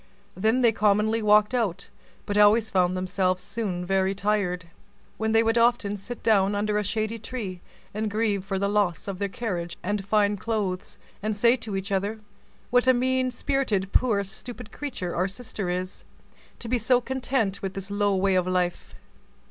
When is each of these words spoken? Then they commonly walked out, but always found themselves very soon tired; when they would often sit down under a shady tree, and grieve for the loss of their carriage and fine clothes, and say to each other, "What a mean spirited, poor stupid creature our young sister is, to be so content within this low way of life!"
Then 0.35 0.61
they 0.61 0.71
commonly 0.71 1.21
walked 1.21 1.53
out, 1.53 1.89
but 2.25 2.35
always 2.35 2.71
found 2.71 2.97
themselves 2.97 3.43
very 3.53 4.09
soon 4.13 4.15
tired; 4.15 4.65
when 5.17 5.31
they 5.31 5.43
would 5.43 5.59
often 5.59 5.95
sit 5.95 6.23
down 6.23 6.55
under 6.55 6.79
a 6.79 6.83
shady 6.83 7.19
tree, 7.19 7.61
and 7.93 8.09
grieve 8.09 8.43
for 8.43 8.57
the 8.57 8.67
loss 8.67 9.07
of 9.07 9.19
their 9.19 9.29
carriage 9.29 9.77
and 9.83 10.03
fine 10.03 10.37
clothes, 10.37 10.97
and 11.21 11.35
say 11.37 11.55
to 11.57 11.75
each 11.75 11.91
other, 11.91 12.19
"What 12.71 12.87
a 12.87 12.95
mean 12.95 13.29
spirited, 13.29 13.93
poor 13.93 14.23
stupid 14.23 14.71
creature 14.71 15.13
our 15.15 15.25
young 15.25 15.37
sister 15.37 15.69
is, 15.69 16.03
to 16.57 16.67
be 16.67 16.79
so 16.79 16.99
content 16.99 17.61
within 17.61 17.73
this 17.73 17.91
low 17.91 18.15
way 18.15 18.33
of 18.33 18.47
life!" 18.47 18.95